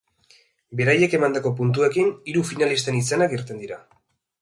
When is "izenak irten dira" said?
3.05-3.83